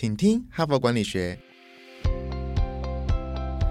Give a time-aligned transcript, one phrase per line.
[0.00, 1.36] 请听哈佛管理学。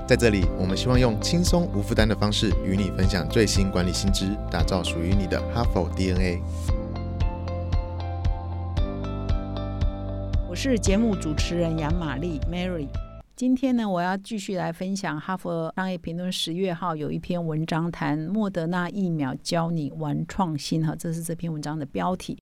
[0.05, 6.41] 在这里，我们希望用轻松无负担的方式与你分享最新管理新知，打造属于你的哈佛 DNA。
[10.49, 12.89] 我是节目主持人杨玛丽 Mary。
[13.37, 22.37] 今天呢，我要继续来分享《哈佛商业评论》十月号有一篇文章，谈莫德纳疫苗教你玩创新哈，这是这篇文章的标题。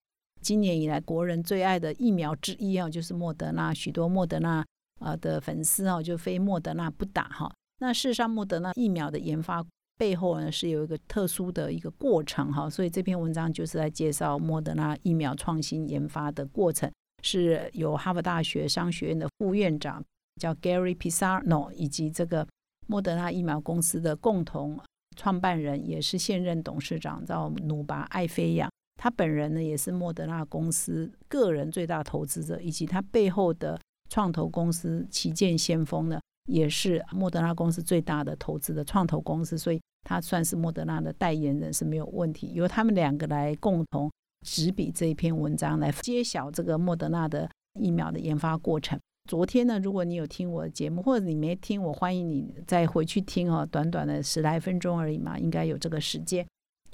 [0.46, 3.74] 今年以来，国人最爱的疫苗之一啊，就是莫德纳。
[3.74, 4.64] 许多莫德纳
[5.00, 7.52] 啊的粉丝啊，就非莫德纳不打哈。
[7.80, 9.66] 那事实上，莫德纳疫苗的研发
[9.98, 12.70] 背后呢，是有一个特殊的一个过程哈。
[12.70, 16.92] 所以这篇文章就是在介绍莫德纳疫苗创新研发的过程，
[17.24, 20.00] 是由哈佛大学商学院的副院长
[20.40, 22.48] 叫 Gary Pisano，以及这个
[22.86, 24.80] 莫德纳疫苗公司的共同
[25.16, 28.70] 创办人，也是现任董事长叫努巴艾菲亚。
[28.96, 42.52] 他本人呢，也是莫德纳公司个人最大投资者，以及他背后的创投公司旗舰先锋呢，也是莫德纳公司最大的投资的创投公司，所以他算是莫德纳的代言人是没有问题。
[42.54, 44.12] 由他们两个来共同
[44.46, 49.00] 执笔这一篇文章，来揭晓这个莫德纳的疫苗的研发过程。
[49.28, 56.46] 昨天呢，如果你有听我的节目，或者你没听，我欢迎你再回去听哦，短短的十来分钟而已嘛，应该有这个时间。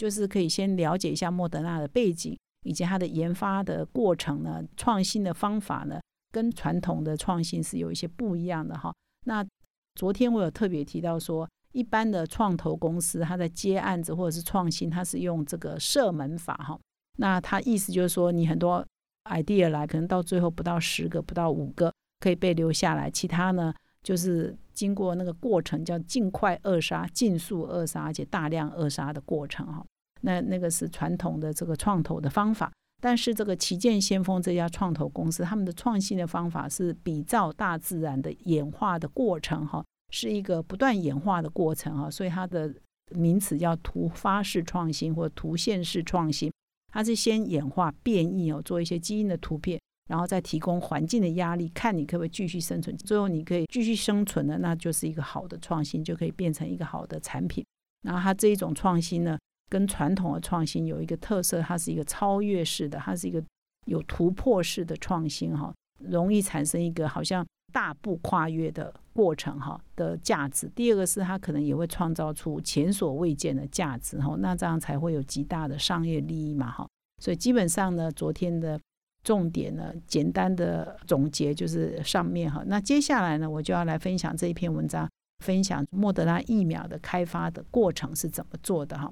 [0.01, 8.91] 就是可以先了解一下莫德纳的背景，以及它的研发的过程呢，创新的方法呢，跟传统的创新是有一些不一样的哈。
[9.27, 9.45] 那
[9.93, 16.75] 昨天我有特别提到说，一般的创投公司，它在接案子或者是创新，它是用这个射门法哈。
[17.19, 18.83] 那它意思就是说，你很多
[19.25, 29.85] idea 来，可能到最后不到十个，不到五个可以被留下来，其他呢就是经过那个过程叫尽快扼杀、尽速扼杀，而且大量扼杀的过程哈。
[30.21, 42.73] 那那个是传统的这个创投的方法，但是这个旗舰先锋这家创投公司，他们的创新的方法是比照大自然的演化的过程，哈，是一个不断演化的过程，哈，所以它的
[43.11, 46.51] 名词叫突发式创新或突现式创新，
[46.93, 57.65] 它是先演化变异哦，做一些基因的突变，然后再提供环境的压力，看你可不可以继续生存，最后你可以继续生存的，那就是一个好的创新，就可以变成一个好的产品。
[58.03, 59.37] 然后它这一种创新呢？
[59.71, 63.41] 跟传统的创新有一个特色，它是一个超越式的，它是一个
[63.85, 70.69] 有突破式的创新哈，容易产生一个好像大步跨越的过程哈的价值。
[70.75, 76.85] 第二个是它可能也会创造出前所未见的价值哈，那这样才会有极大的商业利益嘛哈。
[77.21, 78.77] 所以基本上呢，昨天的
[79.23, 82.61] 重点呢，简单的总结就是上面哈。
[82.67, 85.09] 那接下来呢，我就要来分享这一篇文章，
[85.45, 89.09] 分享莫德拉疫苗的开发的过程是怎么做的哈。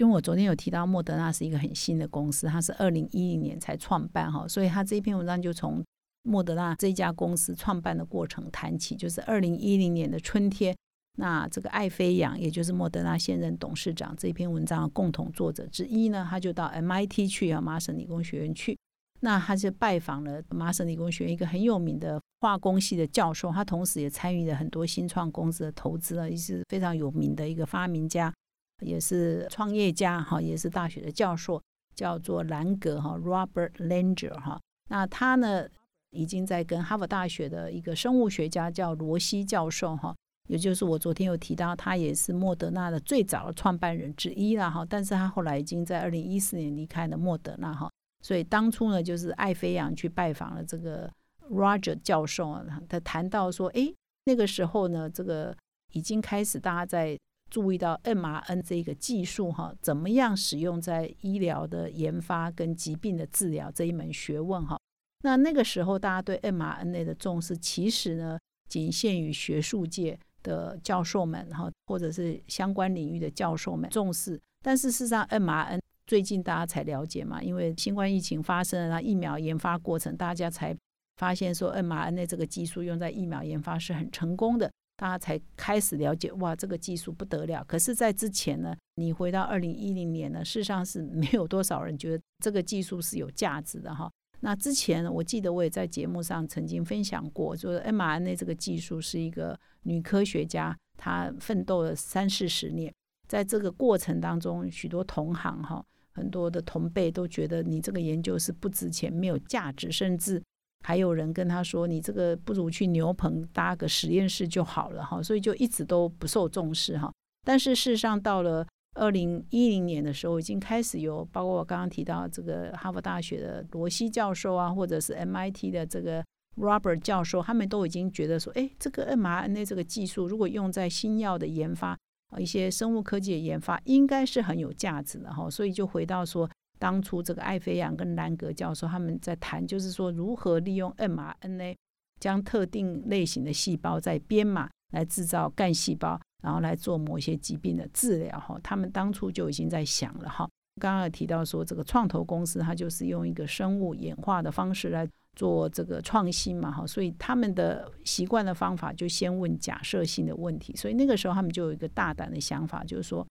[0.00, 5.84] 因为我昨天有提到莫德纳是一个很新的公司，它是二零一零年才创办哈，所以他这一篇文章就从
[6.22, 8.96] 莫德纳这家公司创办的过程谈起。
[8.96, 10.74] 就是二零一零年的春天，
[11.18, 18.78] 那这个艾菲扬，也就是莫德纳现任董事长这篇文章的共同作者之一呢，他就到 MIT 去啊，麻省理工学院去。
[19.20, 28.32] 那他就拜访了麻省理工学院一个很有名的化工系的教授，他同时也参与了很多新创公司的投资啊，也是非常有名的一个发明家。
[28.80, 31.60] 也是创业家哈，也是大学的教授，
[31.94, 34.60] 叫做兰格哈，Robert Langer 哈。
[34.88, 35.68] 那他呢，
[36.10, 40.14] 已经在跟哈佛大学的一个生物学家叫罗西教授哈，
[40.48, 44.84] 也就是我昨天有提到，他也是莫德纳的最早的创办人之一了哈。
[44.88, 47.90] 但是他后来已经在二零一四年离开了莫德纳哈。
[48.22, 51.10] 所以当初呢，就是艾菲扬去拜访了这个
[51.50, 53.92] Roger 教授啊，他谈到说，哎，
[54.24, 55.56] 那个时候呢，这个
[55.92, 57.18] 已经开始大家在。
[57.50, 64.78] 注意到 mRN 这个技术哈，怎么样使用在医疗的研发跟疾病的治疗这一门学问哈？
[65.22, 68.38] 那那个时候大家对 mRNA 的重视，其实呢，
[68.68, 74.40] 仅限于学术界的教授们哈，或者是相关领域的教授们重视。
[74.62, 80.74] 但是事实上，mRN 最近大家才了解嘛，因为新冠疫情发生了，那疫苗研发过程，大家才
[81.16, 84.70] 发现说 mRNA 这个技术用在疫苗研发是很成功的。
[85.00, 87.64] 大家才开始了解，哇，这个技术不得了。
[87.64, 94.12] 可是，在之前呢，你回到二零一零年呢，事实上是没有多少人觉得这个技术是有价值的哈。
[94.40, 102.92] 那之前，我记得我也在节目上曾经分享过，就是 mRNA 这个技术是一个女科学家，她奋斗了三四十年，
[103.26, 105.82] 在这个过程当中，许多同行哈，
[106.12, 110.42] 很多的同辈都觉得你这个研究是不值钱、没有价值，甚至。
[110.90, 117.12] 还有人跟他说：“你这个不如去牛棚搭个实验室就好了哈。”所以就一直都不受重视哈。
[117.46, 118.66] 但是事实上，到了
[118.96, 126.24] 二零一零年的时候，已经开始有包括我刚刚提到这个哈佛大学的罗西教授啊，或者是 MIT 的这个
[126.56, 131.96] Robert 教授，他们都已经觉得说，哎，这个 mRNA 这个技术如果用在新药的研发
[132.32, 135.48] 啊，一些生物科技的研发，应该是很有价值的哈。
[135.48, 141.76] 所以就回到说，当初这个艾菲扬跟兰格教授他们在谈，就是说如何利用 mRNA
[142.18, 148.58] 将特定类型的细胞在编码来制造干细胞，然后来做某些疾病的治疗哈。
[148.62, 150.48] 他们当初就已经在想了哈。
[150.80, 155.06] 刚刚提到说，这个创投公司它就是用一个生物演化的方式来
[155.36, 163.26] 做这个创新嘛，哈，所以他们的习惯的方法就先问假设性的问题，所以那个时候他们就有一个大胆的想法，就是说，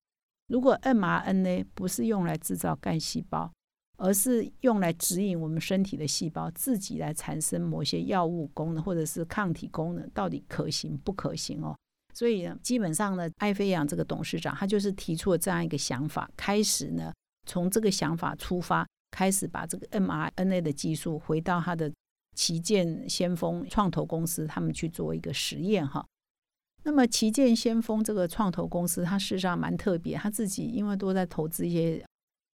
[0.50, 3.50] 如果 mRNA 不是用来制造干细胞，
[3.98, 11.76] 而是用来指引我们身体的细胞自己来产生某些药物功能或者是抗体功能，到底可行不可行哦？
[12.14, 17.14] 所以呢，基本上呢，艾菲扬这个董事长他就是提出了这样一个想法，开始呢。
[17.46, 21.92] 从这个想法出发，开始把这个 mRNA 的技术回到他的
[22.36, 26.06] 旗舰先锋创投公司，他们去做一个实验哈。
[26.84, 32.04] 那么旗舰先锋这个创投公司，它事实上蛮特别，他自己因为都在投资一些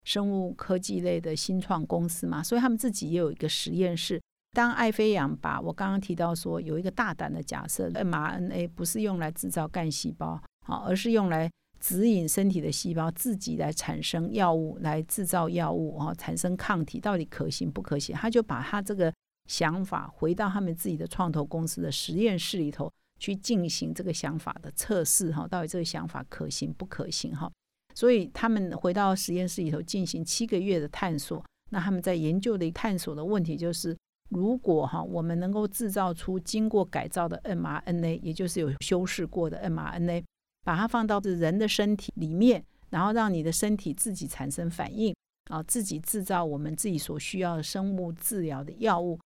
[0.05, 4.21] 生物科技类的新创公司嘛，所以他们自己也有一个实验室。
[4.53, 11.51] 当艾菲扬把我刚刚提到说有一个大胆的假设，mRNA 不是用来制造干细胞啊，而是用来
[11.81, 18.15] 指引身体的细胞自己来产生药物，来制造药物啊，产生抗体，到底可行不可行？
[18.15, 19.13] 他就把他这个
[19.49, 22.91] 想法回到他们自己的创投公司的实验室里头
[23.25, 27.51] 去进行这个想法的测试哈，到底这个想法可行不可行哈？
[27.95, 31.43] 所以他们回到实验室里头进行七个月的探索。
[31.71, 33.97] 那他们在研究的探索的问题就是，
[34.29, 40.23] 如果哈我们能够制造出经过改造的 mRNA，也就是有修饰过的 mRNA。
[40.65, 45.15] 把它放到人的身体里面，然后让你的身体自己产生反应，
[45.51, 49.19] 啊，自己制造我们自己所需要的生物治疗的药物。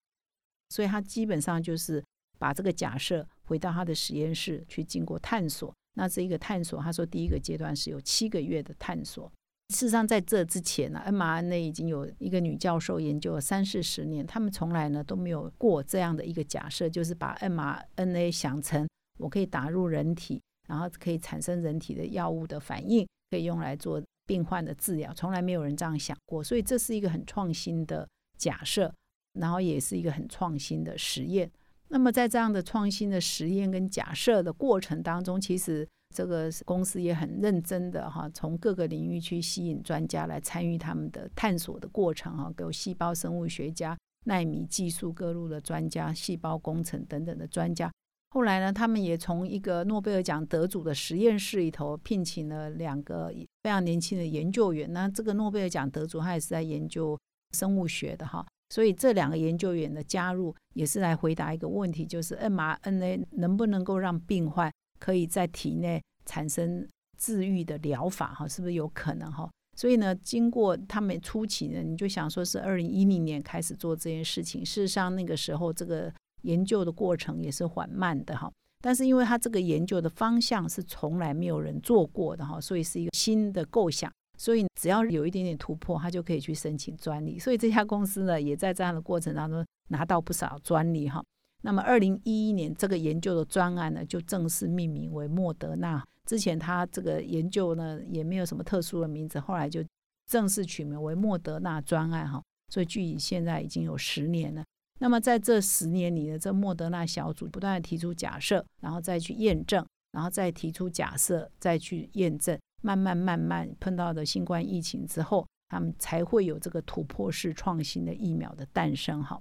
[0.71, 2.05] 所以他基本上就是
[2.41, 5.75] 把这个假设回到他的实验室去经过探索。
[5.95, 9.33] 那这一个探索，他说第一个阶段是有七个月的探索。
[9.71, 18.87] 事实上，在这之前呢，mRNA 已经有一个女教授研究了三四十年，他们从来呢都没有过这样的一个假设，就是把 mRNA 想成
[19.19, 20.41] 我可以打入人体。
[20.69, 28.07] 然后可以产生人体的药物的反应，可以用来做病患的治疗，从来没有人这样想过，所以这是一个很创新的
[28.37, 28.95] 假设，
[29.41, 31.51] 然后也是一个很创新的实验。
[31.89, 43.97] 那么在这样的创新的实验跟假设的过程当中，其实这个公司也很认真的哈，从各个领域去吸引专家来参与他们的探索的过程哈，有细胞生物学家、
[44.27, 47.91] 纳米技术各路的专家、细胞工程等等的专家。
[48.31, 53.33] 后来呢，他们也从一个诺贝尔奖得主的实验室里头聘请了两个
[53.63, 54.93] 非常年轻的研究员。
[54.93, 57.19] 那这个诺贝尔奖得主他也是在研究
[57.53, 66.87] 生物学的哈，所以这两个研究员的加入也是来回答一个问题，就是 mRNA 能不能够让病患可以在体内产生
[67.19, 69.51] 治愈的疗法哈，是不是有可能哈？
[69.77, 76.13] 所以呢，经过他们初期呢，你就想说是二零一零年开始做这件事情，事实上那个时候这个。
[76.43, 78.49] 研究的过程也是缓慢的哈，
[78.81, 87.39] 但是因为他这个研究的方向是从来没有人做过的哈，所以是一个新的构想，所以只要有一点点突破，他就可以去申请专利。
[87.39, 91.23] 所以这家公司呢，也在这样的过程当中拿到不少专利哈。
[91.63, 96.03] 那么二零一一年这个研究的专案呢，就正式命名为莫德纳。
[96.25, 99.83] 之前他这个研究呢，也没有什么特殊的名字，后来就
[100.27, 102.41] 正式取名为莫德纳专案哈。
[102.73, 104.63] 所以距离现在已经有十年了。
[105.01, 119.23] 那么在这十年里呢这莫德纳小组不断的提出假设，然后再去验证，然后再提出假设，再去验证，慢慢慢慢碰到的新冠疫情之后，他们才会有这个突破式创新的疫苗的诞生。
[119.23, 119.41] 哈，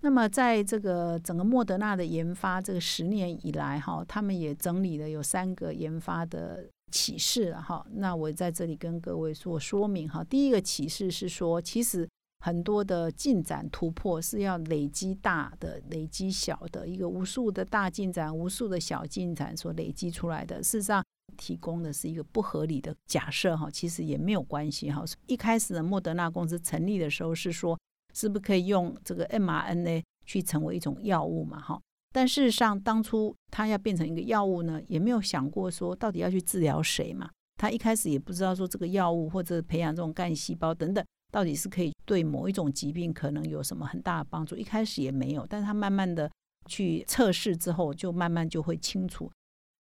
[0.00, 7.54] 那么在这个整个莫德纳的研发这个十年以来，哈，他们也整理了有三个研发的启示。
[7.54, 10.08] 哈，那我在这里跟各位做说明。
[10.08, 12.08] 哈，第一个启示是说，其实。
[12.44, 20.56] 很多的进展突破是要累积大的、累积小的，一个无数的大进展、无数的小进展所累积出来的。
[20.56, 21.04] 事实上，
[21.42, 25.02] 提供的是一个不合理的假设哈，其实也没有关系哈。
[25.26, 27.76] 一开始的莫德纳公司成立的时候是说，
[28.14, 31.80] 是不是可以用这个 mRNA 去成为一种药物嘛哈？
[32.12, 37.28] 但事实上，当初它要变成一个药物呢，也没有想过说到底要去治疗谁嘛。
[37.56, 41.04] 他一开始也不知道说这个药物或者培养这种干细胞等等。
[41.32, 44.54] 到底是可以对某一种疾病可能有什么很大的帮助？
[44.54, 46.30] 一开始也没有，但是他慢慢的
[46.66, 49.32] 去测试之后，就慢慢就会清楚。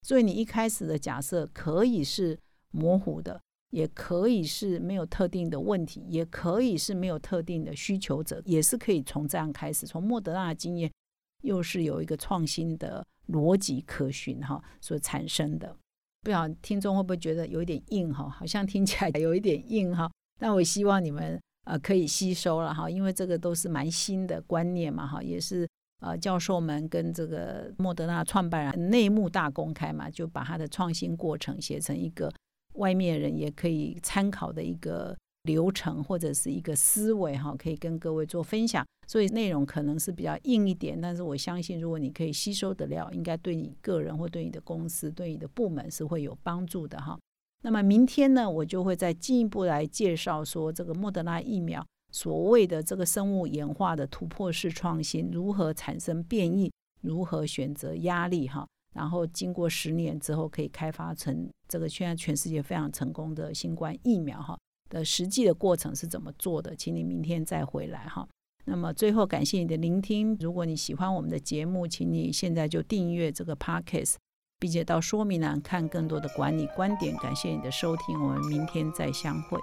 [0.03, 2.39] 所以你一开始的假设可以是
[2.71, 3.41] 模糊的，
[3.71, 9.87] 也可以是没有特定的问题，也可以是没有特定的需求者，也是可以从这样开始。
[9.87, 10.91] 从莫德纳的经验
[11.43, 15.77] 又是有一个创新的逻辑可循哈所产生的。
[16.23, 18.29] 不晓得听众会不会觉得有一点硬哈？
[18.29, 20.11] 好像听起来 有一点硬哈。
[20.39, 25.69] 但我希望你们呃可以吸收了哈，因为这个都是蛮新的观念嘛哈，也是
[26.01, 32.33] 呃教授们跟这个莫德纳创办人内幕大公开嘛，就把他的创新过程写成一个
[32.75, 38.85] 外面人也可以参考的一个流程或者是一个思维哈，可以跟各位做分享。
[39.09, 47.19] 所以内容可能是比较硬一点，但是我相信如果你可以吸收得了，应该对你个人或对你的公司、对你的部门是会有帮助的哈。
[47.63, 68.29] 那么明天呢，我就会再进一步来介绍说这个莫德纳疫苗所谓的这个生物演化的突破式创新如何产生变异，如何选择压力哈，然后经过十年之后可以开发成这个现在全世界非常成功的新冠疫苗哈的实际的过程是怎么做的，请你明天再回来哈。
[68.65, 74.17] 那么最后感谢你的聆听，如果你喜欢我们的节目，请你现在就订阅这个 Podcast。
[74.61, 77.17] 并且到说明栏看更多的管理观点。
[77.17, 79.59] 感谢你的收听，我们明天再相会。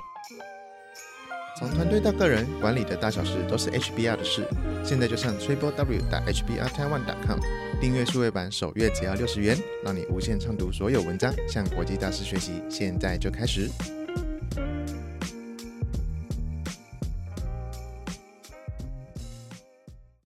[1.57, 4.47] 从团队到个人，管理的大小事都是 HBR 的事。
[4.83, 7.39] 现在就上 triple w 打 HBR Taiwan com
[7.81, 12.61] 订阅数位版，首月只要六十元，让你无限畅读所有文章，向国际大师学习。
[12.69, 13.71] 现在就开始。